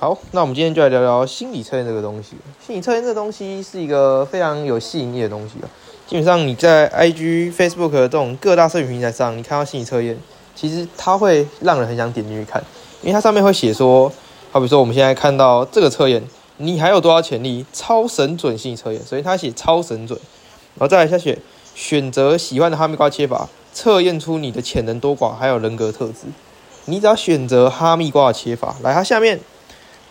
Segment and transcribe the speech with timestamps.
[0.00, 2.36] 好，那我们今天就来聊聊心理测验这个东西。
[2.64, 5.66] 心理测验这个东西是一个非常有吸引力的东西啊。
[6.06, 10.16] 基本上你在 IG、Facebook 这种各大社群平台上，你看到心理测验，
[10.54, 12.62] 其实它会让人很想点进去看，
[13.02, 14.12] 因为它上面会写说，
[14.52, 16.22] 好比说我们现在看到这个测验，
[16.58, 17.66] 你还有多少潜力？
[17.72, 20.16] 超神准心理测验，所以它写超神准。
[20.76, 21.36] 然后再来下写
[21.74, 26.28] 选择喜欢的哈密瓜切法，测验出你的潜能多寡，还有人格特质。
[26.84, 29.40] 你只要选择哈密瓜的切法，来，它下面。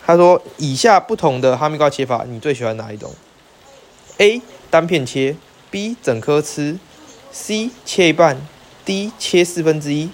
[0.08, 3.12] 他说：“以下不同的哈密瓜切法，你最喜欢哪一种
[4.16, 4.40] ？A.
[4.70, 5.36] 单片切
[5.70, 5.98] ，B.
[6.02, 6.78] 整颗吃
[7.30, 7.68] ，C.
[7.84, 8.40] 切一半
[8.86, 9.12] ，D.
[9.18, 10.08] 切四分之一。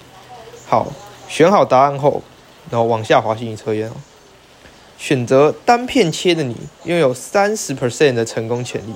[0.67, 0.91] 好，
[1.29, 2.23] 选好答案后，
[2.69, 3.93] 然后往下滑心理测验哦。
[4.97, 8.95] 选择单片切的你，拥有三十 percent 的成功潜力。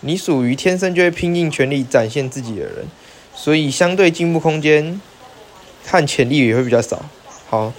[0.00, 2.88] 你属于天生就会拼尽全力展现自己的人，
[3.34, 4.98] 所以相对进步空间
[5.84, 7.04] 和潜力也会比较少。
[7.50, 7.70] 好。”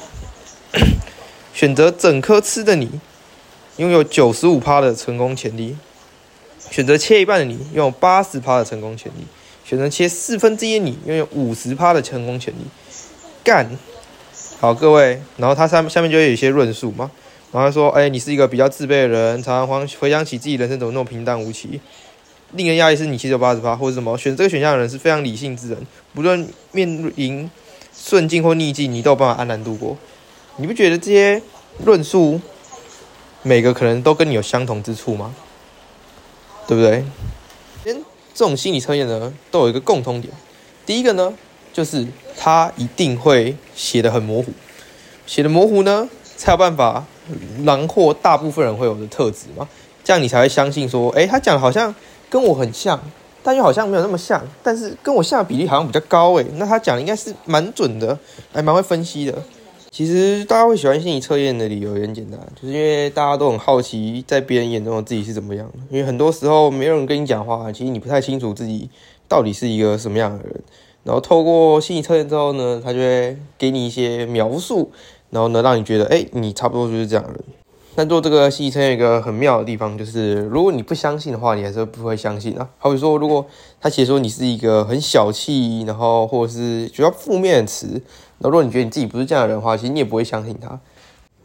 [1.54, 2.90] 选择整颗吃的你，
[3.78, 5.76] 拥有九十五趴的成功潜力；
[6.70, 9.26] 选择切一半的你，拥有八十趴的成功潜力；
[9.66, 12.60] 选择切四分之一的你，拥有五十趴的成功潜力。
[13.44, 13.70] 干，
[14.60, 17.10] 好各位，然后他上下面就有一些论述嘛，
[17.52, 21.82] 然后他说，哎，你是一个比较自卑的人，常常回想起自己人生怎么那么平淡无奇，
[22.54, 24.18] 令人压抑是你其实有八十趴，或者什么？
[24.18, 25.78] 选这个选项的人是非常理性之人，
[26.14, 27.50] 不论面临
[27.96, 29.98] 顺境或逆境，你都有办法安然度过。
[30.62, 31.42] 你不觉得这些
[31.86, 32.40] 论述
[33.42, 35.34] 每个可能都跟你有相同之处吗？
[36.68, 37.04] 对不对？
[37.84, 40.32] 这种心理测验呢，都有一个共通点。
[40.86, 41.34] 第一个呢，
[41.74, 42.06] 就是
[42.38, 44.52] 它一定会写的很模糊，
[45.26, 47.04] 写的模糊呢，才有办法
[47.62, 49.68] 囊括大部分人会有的特质嘛。
[50.04, 51.94] 这样你才会相信说，哎，他讲的好像
[52.30, 53.02] 跟我很像，
[53.42, 56.46] 但又好像没有那么像，但是跟我像的比例好像比较高诶。
[56.58, 58.16] 那他讲的应该是蛮准的，
[58.54, 59.44] 还蛮会分析的。
[59.92, 65.80] 其实大家会喜欢心理测验的理由也很简单，就是因为大家都很好奇，在别人眼中自己是怎么样的。
[65.90, 68.90] 因为很多时候没有人跟你讲话，其实你不太清楚自己
[69.28, 70.64] 到底是一个什么样的人。
[71.04, 74.90] 然后透过心理测验之后呢，他就会给你一些描述，
[75.30, 77.44] 然后呢让你觉得，哎，你差不多就是这样的人。
[77.94, 82.70] 但做这个心理测验一个很妙的地方，就是如果你不相信的话，你还是不会相信啊。
[82.78, 83.46] 好比说，如果
[83.82, 88.02] 他写说你是一个很小气，然后或者是比较负面的词。
[88.42, 90.80] 那如果你觉得你自己不是这样的人的话，其实你也不会相信他。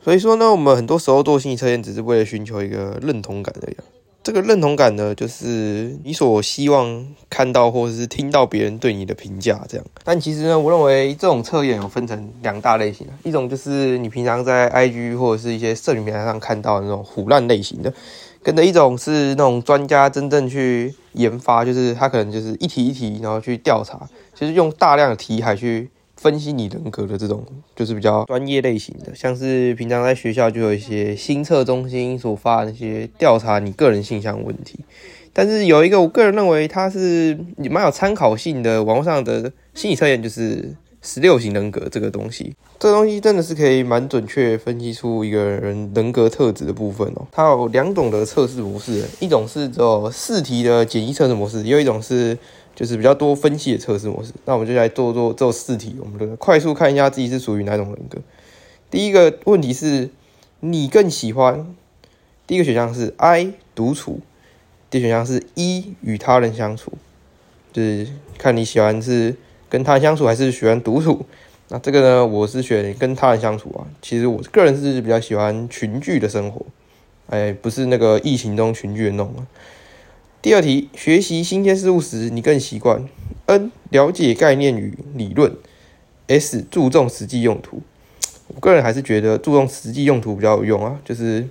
[0.02, 3.76] 所以说呢，我们很多时候做心理测验，只是为了寻求一个认同感而已。
[4.22, 9.86] 这个认同感呢，就是你所希望看到或者是听到别人对你的评价这样。
[10.02, 17.92] 但其实呢，我认为这种测验有分成两大类型一种就是你平常在 IG 或者是一些社群平台上看到的那种虎烂类型的，
[18.42, 25.88] 跟着一种是那种专家真正去研发，就是他可能就是一题一题，然后去调查，就是用大量的题海去。
[26.16, 27.44] 分析你人格的这种，
[27.75, 34.78] 就是比较专业类型的，像是平常在学校就有一些心测中心所发的那些调查你个人性向问题。
[35.32, 37.38] 但是有一个我个人认为它是
[37.71, 42.55] 蛮有参考性的网络上的心理测验，就是十六型人格这个东西。
[42.78, 47.26] 这个东西真的是可以蛮准确分析出一个人人格特质的部分哦。
[47.31, 52.38] 它有两种的测试模式，一种是只有四题的简易测试模式，又一种是。
[52.76, 58.19] 就是比较多分析的测试模式，那我们就来做做做四题，我们的快速看一下自己是属于哪种人格。
[58.91, 60.10] 第一个问题是，
[60.60, 61.75] 你更喜欢？
[62.47, 64.20] 第一个选项是 I 独处，
[64.91, 66.92] 第二选项是一与他人相处，
[67.72, 69.34] 就是看你喜欢是
[69.70, 71.25] 跟他人相处还是喜欢独处。
[71.69, 73.88] 那这个呢，我是选跟他人相处啊。
[74.03, 76.64] 其实我个人是比较喜欢群聚的生活，
[77.28, 79.34] 哎，不是那个疫情中群聚的那种。
[80.46, 83.04] 第二题，学习新鲜事物时，你更习惯
[83.46, 85.56] N 了解概念与理论
[86.28, 87.82] ，S 注重实际用途。
[88.46, 91.48] 我个人还是觉得注重实际用途比较有用啊，就是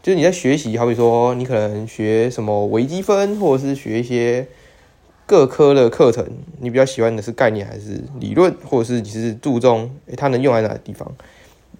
[0.00, 4.46] 就是你在学习，好比说你可能学什么微积分，或者是学一些
[5.26, 6.24] 各科的课程，
[6.60, 11.12] 你比较喜欢的是概念还是理论，或者是你是注重诶它能用在哪个地方？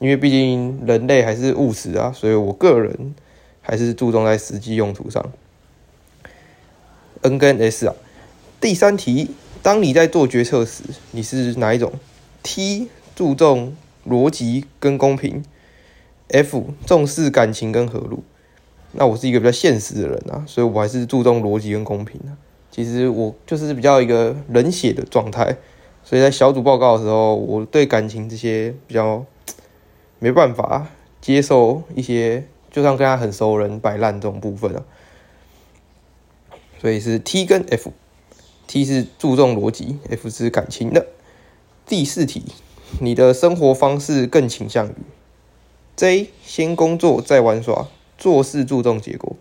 [0.01, 3.15] 因为毕竟人类还是务实啊，所以我个人
[3.63, 5.25] 还是注重在实际用途上。
[7.27, 7.95] N 跟 S 啊，
[8.61, 9.31] 第三题，
[9.61, 11.93] 当你在做决策时，你是哪一种
[12.45, 13.75] ？T 注重
[14.09, 15.45] 逻辑跟公平
[16.29, 18.23] ，F 重视感情跟和路。
[18.93, 22.39] 那我是一个比较现实的人啊，所以我还是注重逻辑跟公平啊。
[22.71, 25.57] 其实我就是比较一个冷血的状态，
[26.05, 29.25] 所以在小组报告的时候，我对感情这些比较
[30.21, 30.87] 没办法
[31.21, 34.83] 接受一些，就算跟他很熟人摆烂这种部分啊。
[36.81, 41.07] 所以是 T 跟 F，T 是注重逻辑，F 是感情的。
[41.87, 42.43] 第四题，
[43.01, 44.95] 你的生活方式更倾向于
[45.97, 47.89] J 先工作再玩耍，
[48.19, 49.37] 做事注重结果。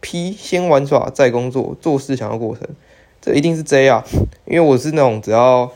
[0.00, 2.66] P 先玩耍再工作，做事想要过程。
[3.20, 4.04] 这一定是 J 啊，
[4.46, 5.70] 因为我是那种只要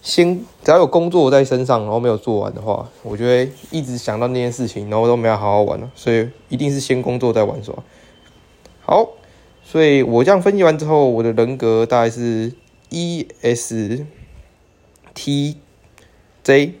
[0.00, 5.90] 先只要有工作在身上，然后没有做完的话，我就会一直想到那件事情，然后都没有好好玩了。
[5.96, 7.74] 所以一定是先工作再玩耍。
[8.80, 9.08] 好，
[9.70, 12.54] 所以我这样分析完之后，我的人格大概是
[12.88, 14.06] E S
[15.12, 15.58] T
[16.42, 16.72] J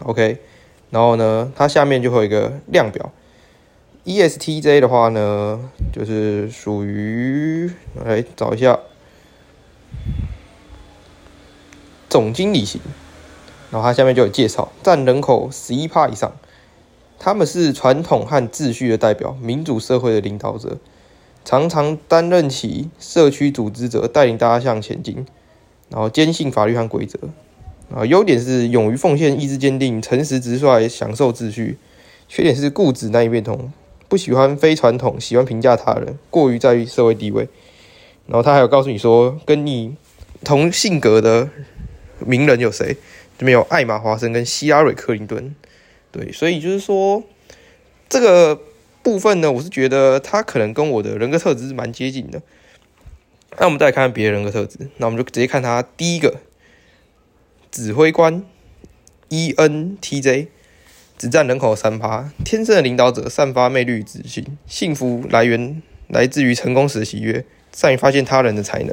[0.00, 0.38] OK。
[0.90, 3.12] 然后呢，它下面就会有一个量表
[4.06, 7.70] ，ESTJ 的话呢，就是属于
[8.04, 8.80] 来找一下
[12.08, 12.80] 总经理型。
[13.70, 16.32] 然后它下面就有介绍，占人口十一趴以上，
[17.20, 20.78] 他们是传统和秩序的代表，民主社会的领导者，
[21.46, 25.24] 常常担任起社区组织者，带领大家向前进，
[25.88, 27.16] 然后坚信法律和规则。
[27.94, 31.76] 啊，优点是勇于奉献、意志坚定、诚实直率、享受秩序；
[32.28, 33.72] 缺点是固执、难以变通、
[34.08, 37.48] 不喜欢非传统、喜欢评价他人、过于在意社会地位。
[38.26, 39.94] 然后他还有告诉你说，跟你
[40.42, 41.48] 同性格的
[42.18, 42.96] 名人有谁？
[43.38, 45.54] 这边有艾玛·华森跟希拉瑞·克林顿。
[46.10, 47.22] 对，所以就是说
[48.08, 48.60] 这个
[49.06, 52.42] 部分呢，我是觉得他可能跟我的人格特质是蛮接近的。
[53.56, 56.40] 那我们再看看别的人格特质，那我们就直接看他第一个。
[57.70, 58.42] 指挥官
[59.28, 60.48] ，ENTJ，
[61.16, 68.92] 只占人口三趴，天生的领导者，散发魅力与自信，幸福来源来自于成功时的喜悦，善于发现他人的才能。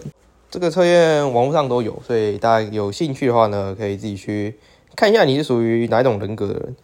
[0.51, 4.53] 这个测验网络上都有，所以大家有兴趣的话呢，可以自己去
[4.95, 6.75] 看一下你是属于哪种人格的人。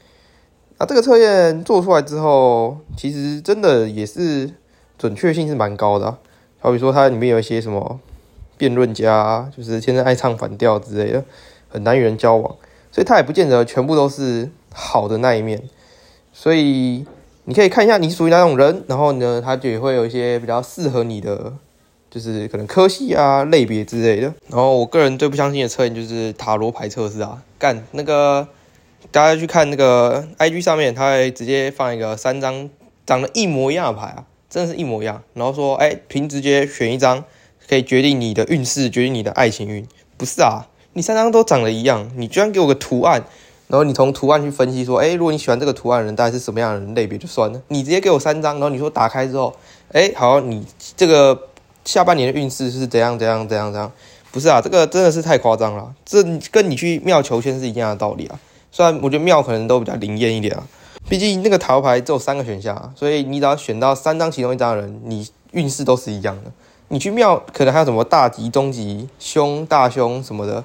[0.80, 4.50] 那这个测验做出来之后，其实真的也是
[4.98, 6.18] 准确性是蛮高的。
[6.60, 8.00] 好比说它里面有一些什么
[8.58, 11.24] 辩论家，就是天生爱唱反调之类的。
[11.72, 12.56] 很难与人交往，
[12.92, 15.62] 所以他也不见得全部都是好的那一面。
[16.34, 17.06] 所以
[17.44, 21.54] 你可以看一下你属于哪种人，然后呢，他就也会有一些比较适合你的，
[22.10, 24.34] 就是可能科系啊类别之类的。
[24.48, 28.48] 然后我个人最不相信的测验就是塔罗牌测试啊，干那个
[29.12, 32.69] 大家去看那个 IG 上面，他会直接放一个三张
[33.06, 35.24] 长得一模一样的牌啊，真的是一模一样。
[35.34, 37.24] 然后说，哎，凭直接选一张
[37.68, 40.68] 可以决定你的运势，决定你的爱情运，不是啊？
[40.94, 43.24] 你三张都长得一样，你居然给我个图案，
[43.68, 47.62] 然后你从图案去分析说，哎，如果你喜欢这个图案的人，大概是什么样的人类别就算了。
[47.69, 49.56] 你直接给我三张，然后你说打开之后，
[49.92, 50.66] 哎，好，你
[50.98, 51.48] 这个
[51.86, 53.92] 下半年的运势是怎样怎样怎样怎样？
[54.31, 58.40] 不是啊，这个真的是太夸张了，这跟你去庙求签是一样的道理啊。
[58.71, 60.63] 虽然我觉得庙可能都比较灵验一点啊，
[61.07, 66.51] 毕竟那个塔罗牌只有三个选项，所以你只要选到三张其中一张的人，你运势都是一样的。
[66.89, 70.63] 你去庙可能还有什么大吉、中吉、凶、大凶什么的。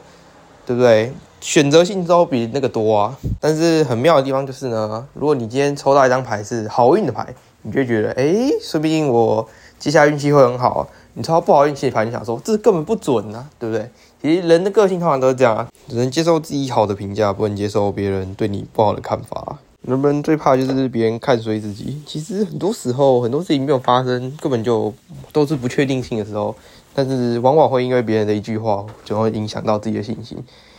[0.66, 1.12] 对不对？
[1.42, 3.14] 选择性都比那个多啊。
[3.38, 9.46] 但是很妙的地方就是呢，如果你今天抽到一张牌是好运的牌，你就觉得，哎，说不定我
[9.78, 10.88] 接下来运气会很好。
[11.12, 13.90] 你抽到不好运气的牌，你想说这根本不准啊，对不对？
[14.24, 19.58] 其实人的个性通常都是这样啊，只能接受自己好的评价，不能接受别人对你不好的看法。
[19.82, 22.00] 人们最怕就是别人看衰自己。
[22.06, 24.90] 其实很多时候，很多事情没有发生，根本就
[25.30, 26.56] 都是不确定性的时候。
[26.94, 30.38] 但是往往会因为别人的一句话，就会影响到自己的信心。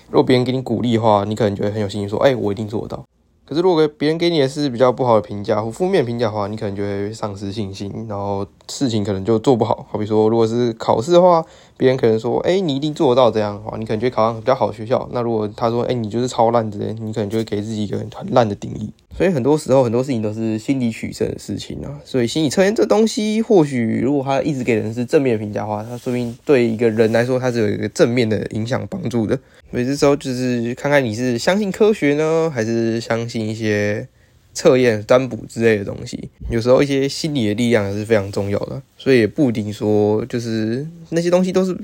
[0.10, 3.06] 如果别人给你鼓励的话，你可能觉得很有信心，说：“哎，我一定做得到。”
[3.48, 9.86] 可是如果别人给你的是比较不好的评价或负面评价的话，你可能就会丧失信心，然后事情可能就做不好。
[9.92, 11.46] 好比说，如果是考试的话，
[11.78, 15.08] 别人可能说：“哎，你一定做得到。”这样的话，你可能就会考上比较好的学校。
[15.12, 18.90] 那如果他说：“哎，你就是超烂之类，你可能就会给自己一个很烂的定义。
[19.16, 22.00] 所以很多时候，很多事情都是心理取胜的事情啊。
[22.04, 29.38] 所以心理测验这东西，或许如果他一直给人是正面评价的话，他说明对一个人来说，他是有一个正面的影响帮助的。
[29.72, 34.08] 所以这时候就是看看你是相信科学呢，还是相信一些
[34.54, 36.30] 测验、占卜之类的东西。
[36.52, 38.80] 有时候一些心理的力量也是非常重要的。
[38.98, 41.76] 所以也不一定说就是那些东西都是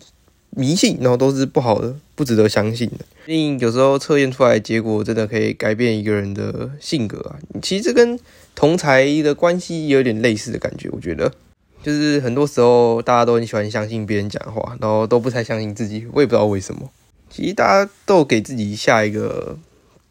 [0.51, 3.05] 迷信，然后都是不好的、不值得相信的。
[3.25, 7.39] 毕竟有时候测验出来结果真的可以改变一个人的性格啊！
[7.61, 8.19] 其实这跟
[8.55, 11.31] 同才的关系有点类似的感觉，我觉得
[11.83, 16.05] 就是很多时候大家都很喜欢相信别人讲话，然后都不太相信自己。
[16.11, 16.89] 我也不知道为什么。
[17.29, 19.57] 其实大家都给自己下一个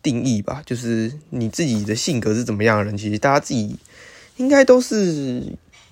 [0.02, 3.76] 定义吧，就是你自己的性格是怎么样的人，其实大家自己
[4.36, 5.42] 应该都是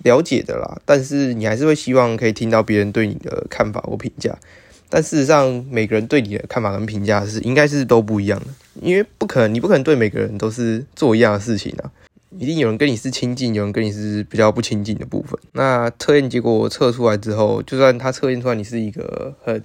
[0.03, 0.81] 了解的啦。
[0.85, 4.37] 但是你还是会希望可以听到别人对你的看法或评价。
[4.89, 8.47] 但事实上，每个人对你的看法跟评价是应该是都不一样的，
[8.81, 11.91] 因为不可能，你不可能对每个人都是做一样的事情啊。
[12.37, 15.39] 一定有人跟你是亲近，有人跟你是比较不亲近的部分。
[15.53, 19.61] 那测验结果测出来之后，就算他测验出来你是一个很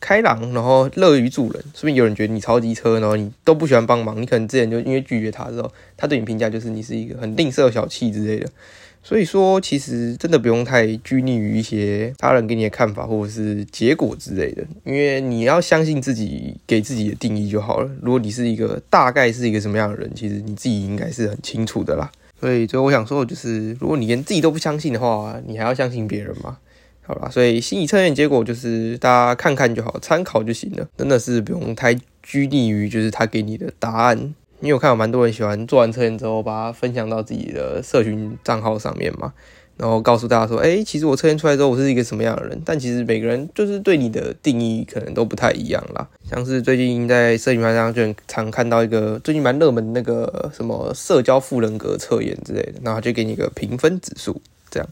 [0.00, 8.48] 开朗，然后乐于助人，说不定有人觉得你超机车，然后你都不喜欢帮忙，你可能之前就因为拒绝他之后，他对你评价就是你是一个很吝啬小气之类的。
[9.02, 17.90] 所以说，其实真的不用太拘泥于一些他人给你的看法或者是结果之类的，因为你要相信自己给自己的定义就好了。
[18.02, 22.12] 如果你是一个大概是一个什么样的人，其实你自己应该是很清楚的啦。
[22.38, 26.58] 所以最后我想说的就是，如果你连自己都不相信的话，你还要相信别人吗？
[27.10, 34.16] 好吧，所以心理测验结果就是大家看看就好，参考就行了，真的是不用太拘泥于就是他给你的答案。
[34.60, 39.32] 因为我看有蛮多人喜欢做完测验之后，把它分享到自己的社群账号上面嘛，
[39.76, 42.62] 然后告诉大家说，哎，其实我测验出来之后，我是一个什么样的人。
[42.64, 46.06] 但其实每个人就是对你的定义可能都不太一样啦。
[46.28, 54.40] 像是最近在社群上就很常看到一个最近蛮热门那个什么社交富人格测验之类的，然后就给你一个评分指数
[54.70, 54.88] 这样。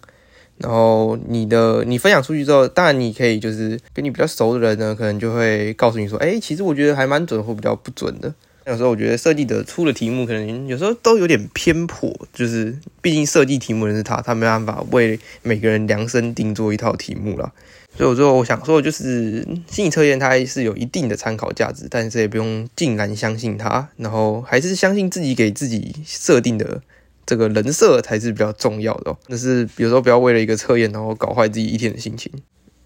[0.59, 8.35] 然后你的你分享出去之后，当然你可以就是跟你比较熟的人呢，可能就会告诉你说，哎，其实我觉得还蛮准或比较不准的。
[8.67, 17.51] 有时候我觉得设计的出的题目可能有时候都有点偏颇，就是毕竟设计题目的是他，他没办法为每个人量身定做一套题目了。
[17.97, 26.83] 所以我最后我想说的就是，心理测验它是有一定的参考价值，但是也不用尽然相信它，然后还是相信自己给自己设定的
[27.29, 29.11] 这个人设才是比较重要的。
[29.11, 32.33] 哦那是有时候不要为了一个测验然后搞坏自己一天的心情。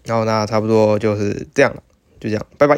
[0.03, 1.81] 然后那差不多就是这样了，
[2.19, 2.77] 就这样，拜拜。